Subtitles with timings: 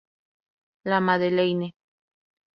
[0.83, 1.75] La Madeleine